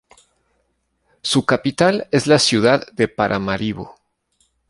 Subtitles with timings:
[1.21, 3.97] Su capital es la ciudad de Paramaribo.